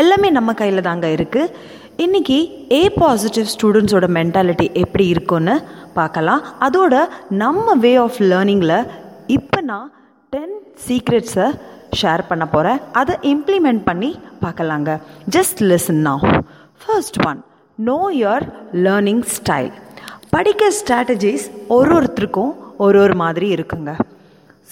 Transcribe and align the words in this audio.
எல்லாமே 0.00 0.28
நம்ம 0.36 0.50
கையில் 0.60 0.86
தாங்க 0.86 1.06
இருக்குது 1.16 1.52
இன்றைக்கி 2.04 2.38
ஏ 2.76 2.80
பாசிட்டிவ் 3.00 3.50
ஸ்டூடெண்ட்ஸோட 3.52 4.06
மென்டாலிட்டி 4.16 4.66
எப்படி 4.82 5.04
இருக்குன்னு 5.14 5.54
பார்க்கலாம். 5.98 6.42
அதோட 6.66 6.94
நம்ம 7.42 7.74
வே 7.84 7.92
ஆஃப் 8.04 8.18
லேர்னிங்கில் 8.30 8.88
இப்போ 9.36 9.60
நான் 9.70 9.88
டென் 10.32 10.56
சீக்ரெட்ஸை 10.86 11.46
ஷேர் 12.00 12.22
பண்ண 12.30 12.44
போகிறேன் 12.54 12.80
அதை 13.00 13.14
இம்ப்ளிமெண்ட் 13.32 13.82
பண்ணி 13.88 14.10
பார்க்கலாங்க. 14.44 14.90
ஜஸ்ட் 15.36 15.62
லிசன் 15.70 16.02
நான் 16.08 16.24
first 16.84 17.20
one 17.26 17.40
know 17.90 17.98
your 18.22 18.46
learning 18.86 19.24
style 19.36 19.72
படிக்க 20.34 20.72
ஸ்ட்ராட்டஜிஸ் 20.80 21.46
ஒரு 21.76 21.92
ஒருத்தருக்கும் 21.98 22.52
ஒரு 22.86 22.98
ஒரு 23.04 23.14
மாதிரி 23.22 23.48
இருக்குங்க. 23.54 23.92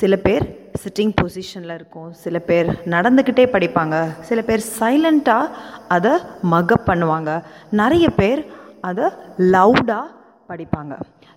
சில 0.01 0.16
பேர் 0.27 0.45
சிட்டிங் 0.81 1.12
பொசிஷனில் 1.21 1.75
இருக்கும். 1.79 2.11
சில 2.25 2.37
பேர் 2.49 2.69
நடந்துக்கிட்டே 2.95 3.45
படிப்பாங்க. 3.55 3.97
சில 4.29 4.43
பேர் 4.49 4.63
சைலண்ட்டாக 4.79 5.52
அதை 5.96 6.13
மகப் 6.55 6.88
பண்ணுவாங்க. 6.91 7.30
நிறைய 7.80 8.09
பேர் 8.21 8.43
அதை 8.91 9.09
லவுடாக 9.55 10.07
படிப்பாங்க. 10.51 10.95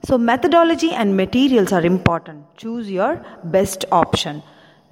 So 0.09 0.13
methodology 0.29 0.89
and 1.01 1.13
materials 1.21 1.73
are 1.79 1.87
important 1.93 2.43
choose 2.63 2.89
your 2.97 3.17
best 3.55 3.85
option 4.01 4.39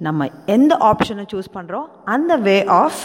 நம்ம 0.06 0.28
எந்த 0.56 0.72
ஆப்ஷனை 0.90 1.24
சூஸ் 1.32 1.54
பண்ணுறோம் 1.56 1.86
அந்த 2.14 2.36
வே 2.48 2.56
ஆஃப் 2.82 3.02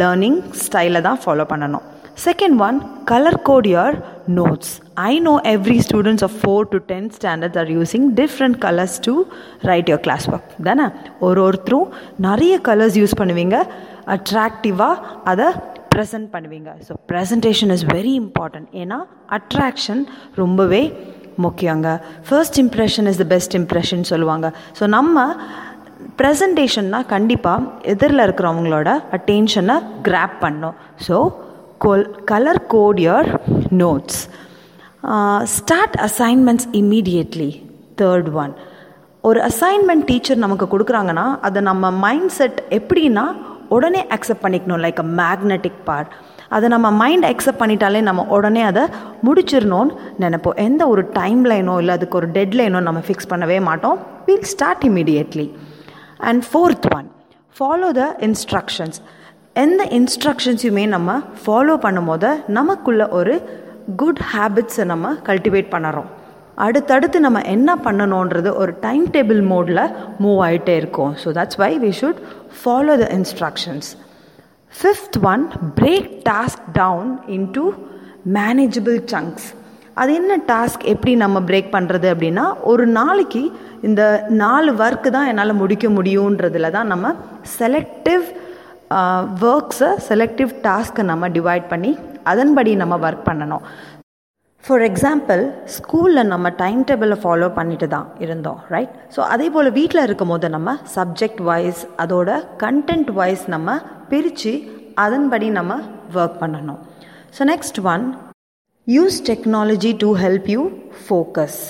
லேர்னிங் 0.00 0.38
ஸ்டைலை 0.64 1.00
தான் 1.08 1.20
ஃபாலோ 1.24 1.46
பண்ணணும். 1.52 1.86
Second 2.16 2.58
one 2.60 2.76
colour 3.04 3.38
code 3.42 3.66
your 3.66 3.96
notes 4.36 4.72
I 5.04 5.12
know 5.20 5.32
every 5.52 5.78
students 5.78 6.24
of 6.24 6.36
four 6.40 6.68
to 6.68 6.78
ten 6.90 7.08
standard 7.10 7.56
are 7.56 7.70
using 7.70 8.06
different 8.14 8.58
colours 8.64 8.96
to 9.00 9.14
write 9.62 9.88
your 9.88 10.02
class 10.02 10.26
work 10.30 10.52
தானே 10.68 10.86
ஒரு 11.20 11.40
ஒருத்தரும் 11.42 11.88
நிறைய 12.20 12.56
கலர்ஸ் 12.68 12.98
யூஸ் 13.00 13.18
பண்ணுவீங்க 13.20 13.58
அட்ராக்டிவாக 14.14 14.96
அதை 15.24 15.48
ப்ரெசென்ட் 15.94 16.28
பண்ணுவீங்க 16.32 16.70
so 16.86 16.92
presentation 17.10 17.72
is 17.74 17.84
very 17.92 18.14
important 18.22 18.70
ஏன்னா 18.74 18.98
attraction 19.38 20.02
ரொம்பவே 20.34 20.82
முக்கியங்க 21.38 21.88
first 22.28 22.58
impression 22.58 23.08
is 23.10 23.20
the 23.22 23.26
best 23.30 23.54
impression 23.54 24.04
சொல்லுவாங்க 24.10 24.46
ஸோ 24.78 24.86
நம்ம 24.88 25.18
ப்ரெசன்டேஷன்னா 26.18 27.00
கண்டிப்பாக 27.06 27.62
எதிரில் 27.84 28.24
இருக்கிறவங்களோட 28.24 28.88
அட்டென்ஷனை 29.16 29.76
கிராப் 30.02 30.36
பண்ணோம் 30.42 30.76
so 31.06 31.16
goal 31.84 32.04
colour 32.24 32.60
code 32.66 33.00
your 33.06 33.28
notes 33.82 34.20
start 35.56 35.96
assignments 36.08 36.68
immediately 36.80 37.50
third 38.02 38.30
one 38.42 38.52
ஒரு 39.20 39.40
அசைன்மெண்ட் 39.40 40.04
டீச்சர் 40.04 40.44
நமக்கு 40.44 40.66
கொடுக்குறாங்கன்னா 40.72 41.26
அதை 41.46 41.60
நம்ம 41.62 41.90
மைண்ட் 42.04 42.32
செட் 42.38 42.58
எப்படின்னா 42.78 43.24
உடனே 43.68 44.00
அக்செப்ட் 44.16 44.44
பண்ணிக்கணும் 44.44 44.82
லைக் 44.84 44.98
அ 45.04 45.06
மேக்னெட்டிக் 45.20 45.78
பார்ட் 45.84 46.10
அதை 46.48 46.66
நம்ம 46.74 46.88
மைண்ட் 47.02 47.24
அக்செப்ட் 47.24 47.60
பண்ணிட்டாலே 47.62 48.00
நம்ம 48.08 48.24
உடனே 48.36 48.62
அதை 48.62 48.82
முடிச்சிடணும்னு 49.26 49.94
நினைப்போம். 50.20 50.56
எந்த 50.66 50.82
ஒரு 50.88 51.02
டைம் 51.12 51.44
லைனோ 51.50 51.74
இல்லை 51.78 51.94
அதுக்கு 51.94 52.16
ஒரு 52.16 52.28
டெட் 52.36 52.54
லைனோ 52.54 52.80
நம்ம 52.80 53.00
ஃபிக்ஸ் 53.06 53.30
பண்ணவே 53.30 53.58
மாட்டோம். 53.68 53.98
Will 54.26 54.48
start 54.52 54.84
immediately 54.84 55.46
and 56.30 56.42
fourth 56.50 56.88
one 56.96 57.08
follow 57.58 57.90
the 58.00 58.04
instructions 58.20 59.00
எந்த 59.62 59.82
இன்ஸ்ட்ரக்ஷன்ஸையுமே 59.96 60.84
நம்ம 60.94 61.10
ஃபாலோ 61.40 61.74
பண்ணும் 61.84 62.08
போது 62.10 62.30
நமக்குள்ள 62.56 63.02
ஒரு 63.18 63.34
குட் 64.00 64.22
ஹேபிட்ஸை 64.30 64.84
நம்ம 64.92 65.12
கல்டிவேட் 65.28 65.68
பண்ணுறோம். 65.74 66.08
அடுத்தடுத்து 66.66 67.18
நம்ம 67.26 67.38
என்ன 67.54 67.70
பண்ணணுன்றது 67.84 68.50
ஒரு 68.62 68.72
டைம் 68.86 69.04
டேபிள் 69.14 69.40
மோடில் 69.52 69.82
மூவ் 70.22 70.40
ஆகிட்டே 70.46 70.74
இருக்கும். 70.80 71.12
So 71.22 71.28
that's 71.38 71.58
why 71.62 71.70
we 71.84 71.90
should 72.00 72.20
follow 72.60 72.94
the 73.02 73.06
instructions 73.18 73.90
fifth 74.74 75.18
one 75.32 75.44
break 75.80 76.10
task 76.30 76.64
down 76.80 77.10
into 77.36 77.64
manageable 78.38 78.98
chunks 79.14 79.48
அது 80.02 80.12
என்ன 80.20 80.36
டாஸ்க் 80.52 80.84
எப்படி 80.92 81.12
நம்ம 81.24 81.40
பிரேக் 81.48 81.74
பண்ணுறது 81.74 82.06
அப்படின்னா 82.14 82.44
ஒரு 82.70 82.84
நாளைக்கு 82.98 83.42
இந்த 83.88 84.02
நாலு 84.42 84.70
ஒர்க்கு 84.84 85.10
தான் 85.16 85.28
என்னால் 85.32 85.60
முடிக்க 85.60 85.88
முடியுன்றதுல 85.98 86.70
தான் 86.76 86.90
நம்ம 86.92 87.12
செலக்டிவ் 87.58 88.24
ஒர்க்ஸை 89.44 89.90
செலக்டிவ் 90.08 90.50
டாஸ்க்கை 90.66 91.04
நம்ம 91.12 91.28
டிவைட் 91.36 91.66
பண்ணி 91.72 91.92
அதன்படி 92.32 92.72
நம்ம 92.82 92.94
ஒர்க் 93.06 93.26
பண்ணணும். 93.28 93.64
ஃபார் 94.64 94.82
எக்ஸாம்பிள் 94.88 95.42
ஸ்கூலில் 95.76 96.28
நம்ம 96.32 96.50
டைம் 96.60 96.80
டேபிளை 96.90 97.16
ஃபாலோ 97.22 97.48
பண்ணிட்டு 97.58 97.86
தான் 97.94 98.06
இருந்தோம் 98.24 98.60
ரைட் 98.74 98.92
ஸோ 99.14 99.20
அதே 99.34 99.46
போல் 99.54 99.70
வீட்டில் 99.78 100.04
இருக்கும் 100.06 100.32
போது 100.32 100.48
நம்ம 100.56 100.76
சப்ஜெக்ட் 100.96 101.42
வைஸ் 101.48 101.82
அதோட 102.04 102.38
கண்டென்ட் 102.64 103.10
வைஸ் 103.18 103.44
நம்ம 103.54 103.76
பிரித்து 104.12 104.52
அதன்படி 105.04 105.48
நம்ம 105.58 105.78
ஒர்க் 106.18 106.38
பண்ணணும். 106.42 106.80
So 107.38 107.44
next 107.52 107.80
one 107.94 108.04
use 108.86 109.18
technology 109.30 109.92
to 110.04 110.10
help 110.24 110.48
you 110.54 110.62
focus 111.04 111.60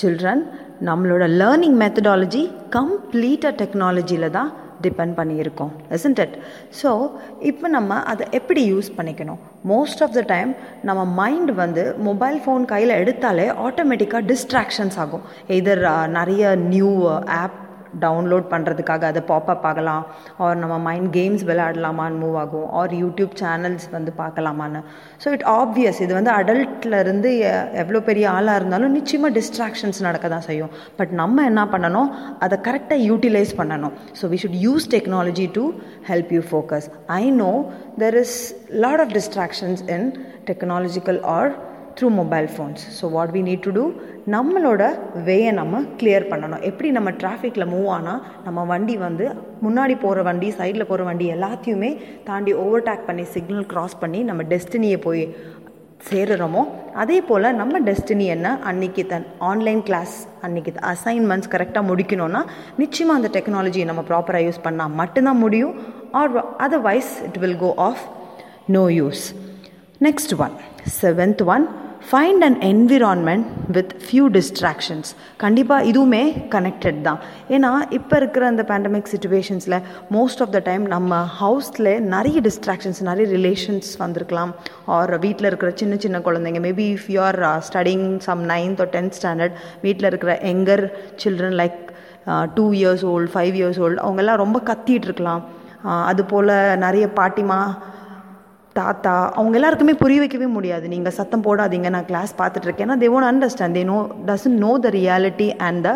children 0.00 0.44
நம்மளோட 0.88 1.24
லேர்னிங் 1.40 1.78
மெத்தடாலஜி 1.82 2.42
கம்ப்ளீட்டாக 2.76 3.58
டெக்னாலஜியில் 3.62 4.34
தான் 4.36 4.50
டிபெண்ட் 4.84 5.14
பண்ணியிருக்கோம் 5.18 5.70
இசன்ட் 5.96 6.20
இட் 6.24 6.34
ஸோ 6.80 6.90
இப்போ 7.50 7.66
நம்ம 7.76 8.00
அதை 8.12 8.24
எப்படி 8.38 8.62
யூஸ் 8.72 8.88
பண்ணிக்கணும்? 8.96 9.40
மோஸ்ட் 9.72 10.02
ஆஃப் 10.06 10.14
த 10.18 10.22
டைம் 10.32 10.50
நம்ம 10.88 11.04
மைண்ட் 11.20 11.52
வந்து 11.62 11.82
மொபைல் 12.08 12.38
ஃபோன் 12.44 12.64
கையில் 12.72 12.98
எடுத்தாலே 13.02 13.46
ஆட்டோமேட்டிக்காக 13.66 14.22
டிஸ்ட்ராக்ஷன்ஸ் 14.30 14.98
ஆகும். 15.04 15.24
எதர் 15.58 15.84
நிறைய 16.18 16.54
நியூ 16.72 16.92
ஆப் 17.42 17.60
டவுன்லோட் 18.02 18.46
பண்ணுறதுக்காக 18.52 19.04
அதை 19.10 19.22
பாப்அப் 19.30 19.64
ஆகலாம். 19.70 20.04
ஆர் 20.44 20.58
நம்ம 20.62 20.76
மைண்ட் 20.86 21.10
கேம்ஸ் 21.16 21.44
விளையாடலாமான்னு 21.50 22.20
மூவ் 22.22 22.36
ஆகும். 22.42 22.66
ஆர் 22.80 22.94
யூடியூப் 23.02 23.32
சேனல்ஸ் 23.42 23.86
வந்து 23.96 24.12
பார்க்கலாமான்னு. 24.22 24.80
ஸோ 25.24 25.30
இட் 25.36 25.46
ஆப்வியஸ் 25.60 26.00
இது 26.06 26.12
வந்து 26.18 26.32
அடல்ட்லேருந்து 26.38 27.32
எவ்வளோ 27.82 28.00
பெரிய 28.08 28.26
ஆளாக 28.36 28.60
இருந்தாலும் 28.60 28.94
நிச்சயமாக 28.98 29.32
டிஸ்ட்ராக்ஷன்ஸ் 29.38 30.00
நடக்க 30.08 30.28
தான் 30.34 30.46
செய்யும். 30.48 30.72
பட் 31.00 31.14
நம்ம 31.22 31.44
என்ன 31.50 31.64
பண்ணணும்? 31.74 32.10
அதை 32.46 32.58
கரெக்டாக 32.68 33.00
யூட்டிலைஸ் 33.10 33.54
பண்ணணும். 33.60 33.94
So 34.20 34.30
we 34.34 34.38
should 34.44 34.58
use 34.66 34.86
technology 34.96 35.48
to 35.58 35.64
help 36.10 36.32
you 36.38 36.42
focus 36.50 36.88
I 37.20 37.22
know 37.42 37.52
there 38.04 38.18
is 38.24 38.38
lot 38.86 39.02
of 39.04 39.14
distractions 39.18 39.84
in 39.96 40.08
technological 40.50 41.20
or 41.36 41.52
through 41.98 42.08
mobile 42.18 42.48
phones 42.52 42.82
so 42.98 43.04
what 43.16 43.32
we 43.36 43.40
need 43.48 43.64
to 43.66 43.72
do 43.78 43.84
நம்மளோட 44.34 44.82
வேயை 45.26 45.50
நம்ம 45.58 45.80
கிளியர் 46.00 46.28
பண்ணணும். 46.30 46.62
எப்படி 46.68 46.88
நம்ம 46.96 47.10
டிராஃபிக்கில் 47.22 47.70
மூவ் 47.72 47.88
ஆனால் 47.96 48.20
நம்ம 48.46 48.64
வண்டி 48.70 48.94
வந்து 49.06 49.26
முன்னாடி 49.66 49.94
போகிற 50.04 50.22
வண்டி 50.28 50.48
சைடில் 50.60 50.88
போகிற 50.90 51.04
வண்டி 51.10 51.26
எல்லாத்தையுமே 51.36 51.90
தாண்டி 52.28 52.54
ஓவர்டேக் 52.64 53.04
பண்ணி 53.10 53.26
சிக்னல் 53.34 53.68
க்ராஸ் 53.72 54.00
பண்ணி 54.04 54.22
நம்ம 54.30 54.44
டெஸ்டினியை 54.54 54.98
போய் 55.06 55.22
சேருறோமோ 56.08 56.62
அதே 57.02 57.18
போல் 57.28 57.46
நம்ம 57.60 57.80
டெஸ்டினி 57.88 58.26
என்ன? 58.34 58.48
அன்னைக்கு 58.70 59.02
தன் 59.12 59.26
ஆன்லைன் 59.50 59.82
கிளாஸ் 59.88 60.16
அன்னைக்கு 60.46 60.72
அசைன்மெண்ட்ஸ் 60.92 61.52
கரெக்டாக 61.54 61.88
முடிக்கணும்னா 61.90 62.42
நிச்சயமாக 62.82 63.18
அந்த 63.20 63.30
டெக்னாலஜியை 63.36 63.86
நம்ம 63.90 64.04
ப்ராப்பராக 64.10 64.46
யூஸ் 64.48 64.64
பண்ணால் 64.66 64.96
மட்டும்தான் 65.00 65.42
முடியும். 65.44 65.74
Or 66.20 66.34
otherwise 66.66 67.12
it 67.28 67.38
will 67.44 67.58
go 67.64 67.70
of 67.88 68.04
no 68.76 68.84
use 69.00 69.24
next 70.08 70.34
one 70.44 70.54
seventh 71.00 71.42
one 71.54 71.66
find 72.08 72.42
and 72.46 72.58
environment 72.70 73.46
with 73.76 73.92
few 74.04 74.24
distractions 74.36 75.10
கண்டிப்பாக 75.42 75.86
இதுவுமே 75.90 76.22
கனெக்டட் 76.54 77.00
தான். 77.06 77.20
ஏன்னா 77.54 77.70
இப்போ 77.98 78.14
இருக்கிற 78.20 78.46
அந்த 78.52 78.62
பேண்டமிக் 78.70 79.10
சுச்சுவேஷன்ஸில் 79.14 79.78
மோஸ்ட் 80.16 80.42
ஆஃப் 80.44 80.52
த 80.56 80.60
டைம் 80.68 80.84
நம்ம 80.94 81.20
ஹவுஸில் 81.40 81.90
நிறைய 82.14 82.40
டிஸ்ட்ராக்ஷன்ஸ் 82.48 83.00
நிறைய 83.10 83.26
ரிலேஷன்ஸ் 83.36 83.90
வந்திருக்கலாம். 84.04 84.52
ஆர் 84.96 85.14
வீட்டில் 85.26 85.50
இருக்கிற 85.50 85.72
சின்ன 85.82 85.96
சின்ன 86.04 86.20
குழந்தைங்க 86.28 86.62
maybe 86.68 86.88
if 86.96 87.08
you 87.16 87.22
are 87.30 87.40
studying 87.70 88.06
some 88.28 88.44
ninth 88.52 88.82
or 88.84 88.92
tenth 88.96 89.18
standard 89.20 89.58
வீட்டில் 89.86 90.10
இருக்கிற 90.12 90.34
younger 90.52 90.84
children 91.24 91.58
like 91.62 91.80
two 92.58 92.66
years 92.80 93.04
old 93.14 93.32
five 93.34 93.54
years 93.60 93.82
old 93.86 94.02
அவங்கெல்லாம் 94.06 94.42
ரொம்ப 94.44 94.60
கத்திகிட்டு 94.70 95.08
இருக்கலாம். 95.10 95.44
Uh, 95.88 96.02
அது 96.10 96.22
போல் 96.24 96.50
நிறைய 96.84 97.06
பாட்டிமா 97.16 97.58
தாத்தா 98.80 99.14
அவங்க 99.38 99.54
எல்லாருக்குமே 99.58 99.94
புரிய 100.02 100.18
வைக்கவே 100.22 100.46
முடியாது. 100.56 100.84
நீங்கள் 100.92 101.14
சத்தம் 101.18 101.46
போடாதீங்க 101.46 101.88
நான் 101.94 102.06
கிளாஸ் 102.10 102.32
பார்த்துட்ருக்கேன் 102.40 102.86
ஏன்னா 102.86 102.98
they 103.02 103.08
won't 103.16 103.28
understand 103.30 103.76
they 103.78 103.82
know 103.94 103.98
doesn't 104.30 104.58
know 104.66 104.70
the 104.84 104.90
reality 105.00 105.48
and 105.66 105.82
the 105.88 105.92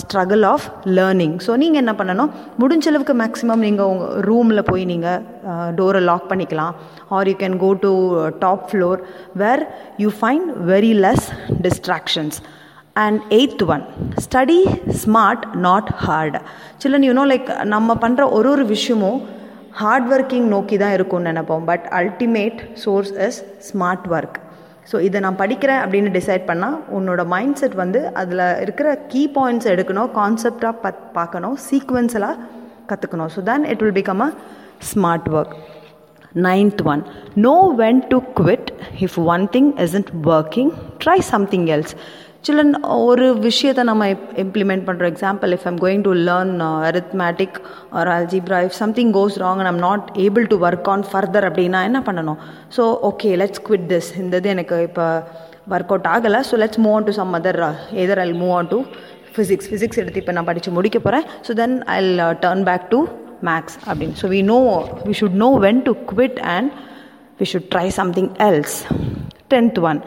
struggle 0.00 0.44
of 0.52 0.64
learning 0.96 1.34
so 1.46 1.52
நீங்கள் 1.62 1.80
என்ன 1.82 1.92
பண்ணணும்? 1.98 2.30
முடிஞ்ச 2.62 2.86
அளவுக்கு 2.90 3.14
மேக்ஸிமம் 3.20 3.62
நீங்கள் 3.66 3.88
உங்கள் 3.92 4.14
ரூமில் 4.28 4.62
போய் 4.70 4.84
நீங்கள் 4.92 5.20
டோரை 5.78 6.00
லாக் 6.10 6.26
பண்ணிக்கலாம். 6.30 6.72
Or 7.16 7.28
you 7.30 7.34
can 7.42 7.58
go 7.64 7.70
to 7.84 7.92
top 8.44 8.64
floor 8.70 9.00
where 9.42 9.62
you 10.04 10.10
find 10.20 10.48
very 10.72 10.92
less 11.04 11.26
distractions 11.66 12.38
and 13.04 13.20
eighth 13.38 13.62
one 13.74 13.84
study 14.26 14.60
smart 15.02 15.44
not 15.66 15.90
hard 16.06 16.38
children 16.84 17.06
you know 17.08 17.26
like 17.32 17.50
நம்ம 17.74 17.96
பண்ணுற 18.04 18.24
ஒரு 18.38 18.50
ஒரு 18.54 18.66
விஷயமும் 18.74 19.20
ஹார்ட் 19.80 20.08
ஒர்க்கிங் 20.12 20.46
நோக்கி 20.54 20.76
தான் 20.76 20.94
இருக்கும்னு 20.96 21.30
நினைப்போம். 21.30 21.64
But 21.70 21.84
ultimate 22.00 22.60
source 22.84 23.12
is 23.26 23.38
smart 23.68 24.06
work 24.16 24.38
so 24.90 24.98
இதை 25.06 25.18
நான் 25.24 25.40
படிக்கிறேன் 25.40 25.80
அப்படின்னு 25.82 26.10
டிசைட் 26.16 26.44
பண்ணால் 26.48 26.78
உன்னோட 26.96 27.22
மைண்ட் 27.32 27.58
செட் 27.60 27.76
வந்து 27.82 28.00
அதில் 28.20 28.44
இருக்கிற 28.64 28.88
கீ 29.12 29.22
பாயிண்ட்ஸ் 29.36 29.68
எடுக்கணும் 29.72 30.08
கான்செப்டாக 30.16 30.74
பத் 30.84 31.02
பார்க்கணும் 31.18 31.56
சீக்வன்ஸெல்லாம் 31.66 32.38
கற்றுக்கணும் 32.88 33.30
so 33.34 33.42
then 33.50 33.66
it 33.72 33.82
will 33.84 33.96
become 34.00 34.22
a 34.26 34.30
smart 34.90 35.28
work 35.34 35.54
ninth 36.46 36.82
one 36.92 37.02
know 37.46 37.54
when 37.82 38.00
to 38.08 38.18
quit 38.40 38.68
if 39.06 39.18
one 39.34 39.44
thing 39.56 39.70
isn't 39.86 40.10
working 40.30 40.72
try 41.04 41.18
something 41.30 41.68
else 41.76 41.94
children 42.46 42.74
ஒரு 43.08 43.24
விஷயத்தை 43.46 43.82
நம்ம 43.88 44.04
இம்ப்ளிமெண்ட் 44.42 44.84
பண்ணுறோம் 44.86 45.10
example 45.12 45.50
if 45.56 45.66
I'm 45.70 45.80
going 45.82 46.04
to 46.06 46.12
learn 46.28 46.54
arithmetic 46.90 47.56
or 47.98 48.10
algebra 48.14 48.58
if 48.66 48.76
something 48.82 49.10
goes 49.16 49.36
wrong 49.42 49.60
and 49.62 49.70
I'm 49.72 49.82
not 49.88 50.06
able 50.24 50.46
to 50.52 50.56
work 50.66 50.88
on 50.94 51.04
further 51.10 51.46
அப்படின்னா 51.48 51.80
என்ன 51.88 52.00
பண்ணணும்? 52.08 52.38
So 52.76 52.84
okay 53.10 53.30
let's 53.42 53.62
quit 53.66 53.86
this 53.92 54.10
இந்த 54.22 54.40
இது 54.42 54.50
எனக்கு 54.54 54.78
இப்போ 54.88 55.06
ஒர்க் 55.74 55.92
அவுட் 55.94 56.08
ஆகலை 56.14 56.40
so 56.50 56.56
let's 56.62 56.80
move 56.84 56.96
on 57.00 57.08
to 57.08 57.14
some 57.20 57.34
other 57.40 57.60
either 58.04 58.22
I'll 58.24 58.36
move 58.42 58.54
on 58.60 58.70
to 58.72 58.78
physics 59.34 59.68
physics 59.72 60.00
எடுத்து 60.02 60.22
இப்போ 60.22 60.34
நான் 60.38 60.48
படித்து 60.50 60.72
முடிக்க 60.78 60.98
போகிறேன் 61.06 61.26
so 61.48 61.58
then 61.60 61.76
I 61.96 61.98
turn 62.46 62.64
back 62.70 62.86
to 62.94 63.00
maths 63.50 63.76
அப்படின்னு. 63.90 64.16
So 64.22 64.28
we 64.34 64.40
know 64.54 64.58
we 65.08 65.16
should 65.20 65.38
know 65.44 65.50
when 65.66 65.82
to 65.90 65.94
quit 66.12 66.40
and 66.56 66.70
we 67.42 67.48
should 67.52 67.68
try 67.76 67.86
something 68.00 68.32
else 68.48 68.78
tenth 69.54 69.80
one 69.90 70.00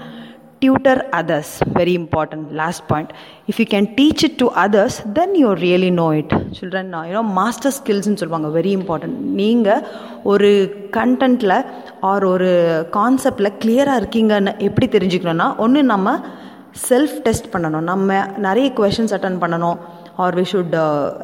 tutor 0.64 0.98
others. 1.20 1.50
Very 1.78 1.96
important 2.02 2.44
last 2.62 2.82
point. 2.90 3.10
If 3.52 3.56
you 3.62 3.68
can 3.74 3.86
teach 3.98 4.22
it 4.28 4.36
to 4.42 4.48
others 4.66 4.96
then 5.18 5.32
you 5.42 5.50
really 5.66 5.92
know 6.00 6.12
it. 6.20 6.30
Children 6.60 6.86
you 7.10 7.16
know 7.18 7.26
master 7.40 7.72
skills 7.80 8.06
னு 8.12 8.20
சொல்லுவாங்க. 8.22 8.50
Very 8.60 8.72
important 8.80 9.18
நீங்கள் 9.42 9.84
ஒரு 10.34 10.52
கண்டென்ட்டில் 10.98 11.58
R 12.12 12.26
ஒரு 12.34 12.52
கான்செப்டில் 12.98 13.52
கிளியராக 13.64 14.02
இருக்கீங்கன்னு 14.02 14.54
எப்படி 14.70 14.88
தெரிஞ்சுக்கணும்னா 14.96 15.50
ஒன்று 15.66 15.84
நம்ம 15.94 16.16
செல்ஃப் 16.90 17.18
டெஸ்ட் 17.28 17.52
பண்ணணும். 17.56 17.90
நம்ம 17.92 18.20
நிறைய 18.46 18.68
கொஷின்ஸ் 18.78 19.16
அட்டன் 19.18 19.42
பண்ணணும். 19.44 19.80
Or 20.24 20.36
we 20.40 20.44
should 20.52 20.76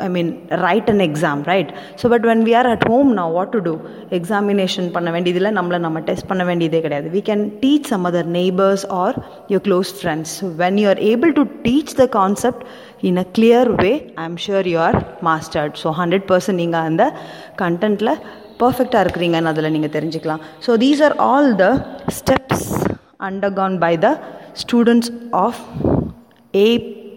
I 0.06 0.08
mean 0.16 0.30
write 0.66 0.90
an 0.94 1.04
exam 1.08 1.42
right 1.52 1.72
so 2.02 2.08
but 2.14 2.26
when 2.30 2.44
we 2.48 2.54
are 2.60 2.70
at 2.74 2.86
home 2.92 3.10
நான் 3.20 3.32
வாட் 3.38 3.52
டு 3.56 3.62
டூ 3.68 3.74
எக்ஸாமினேஷன் 4.18 4.88
பண்ண 4.96 5.12
வேண்டியதில்லை 5.16 5.52
நம்மளை 5.60 5.80
நம்ம 5.86 6.02
டெஸ்ட் 6.10 6.28
பண்ண 6.32 6.44
வேண்டியதே 6.50 6.82
கிடையாது. 6.86 7.08
We 7.16 7.22
can 7.30 7.46
teach 7.64 7.90
some 7.94 8.06
other 8.12 8.30
neighbours 8.40 8.86
or 9.04 9.18
your 9.54 9.66
close 9.68 9.92
friends 10.00 10.36
when 10.64 10.80
you 10.82 10.88
are 10.94 11.02
able 11.12 11.34
to 11.40 11.46
teach 11.68 11.96
the 12.02 12.08
concept 12.20 12.64
in 13.10 13.22
a 13.24 13.28
clear 13.38 13.72
way 13.86 13.94
I 14.24 14.26
am 14.32 14.40
sure 14.48 14.70
you 14.74 14.80
are 14.90 15.00
mastered 15.30 15.78
so 15.84 15.92
hundred 16.02 16.28
percent 16.34 16.62
நீங்கள் 16.64 16.88
அந்த 16.92 17.06
கண்டென்ட்டில் 17.64 18.14
பர்ஃபெக்டாக 18.64 19.04
இருக்கிறீங்கன்னு 19.06 19.52
அதில் 19.52 19.74
நீங்கள் 19.76 19.94
தெரிஞ்சுக்கலாம். 19.98 20.42
So 20.66 20.72
these 20.86 21.02
are 21.08 21.16
all 21.32 21.52
the 21.62 21.68
steps 22.20 22.66
undergone 23.28 23.78
by 23.84 23.94
the 24.06 24.10
students 24.64 25.12
of 25.46 25.62
A 26.54 26.68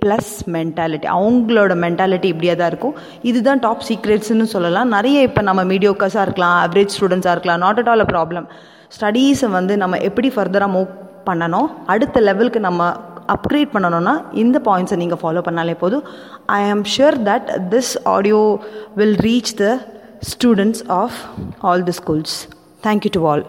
plus 0.02 0.32
mentality 0.56 1.08
அவங்களோட 1.16 1.72
mentality 1.84 2.28
இப்படியே 2.32 2.54
தான் 2.60 2.70
இருக்கும். 2.72 2.96
இதுதான் 3.30 3.62
டாப் 3.66 3.84
சீக்ரெட்ஸ்னு 3.88 4.48
சொல்லலாம். 4.54 4.90
நிறைய 4.96 5.28
இப்போ 5.28 5.42
நம்ம 5.48 5.64
மீடியோக்கர்ஸாக 5.72 6.26
இருக்கலாம் 6.28 6.56
ஆவரேஜ் 6.64 6.96
ஸ்டூடெண்ட்ஸாக 6.96 7.34
இருக்கலாம் 7.36 7.62
not 7.66 7.80
at 7.82 7.90
all 7.92 8.04
a 8.06 8.08
problem 8.14 8.48
ஸ்டடீஸை 8.96 9.48
வந்து 9.58 9.76
நம்ம 9.84 9.98
எப்படி 10.08 10.30
ஃபர்தராக 10.36 10.70
மூவ் 10.76 10.90
பண்ணணும் 11.28 11.68
அடுத்த 11.94 12.20
லெவலுக்கு 12.28 12.60
நம்ம 12.68 12.90
அப்கிரேட் 13.34 13.70
பண்ணணும்னா 13.74 14.14
இந்த 14.42 14.56
பாயிண்ட்ஸை 14.68 14.96
நீங்கள் 15.02 15.20
ஃபாலோ 15.22 15.42
பண்ணாலே 15.48 15.74
போதும். 15.82 16.04
I 16.58 16.60
am 16.72 16.84
sure 16.94 17.16
that 17.28 17.50
this 17.74 17.92
audio 18.14 18.40
will 19.00 19.18
reach 19.28 19.52
the 19.62 19.66
students 20.32 20.82
of 21.00 21.18
all 21.68 21.84
the 21.90 21.94
schools 22.00 22.34
thank you 22.86 23.12
to 23.18 23.22
all 23.30 23.44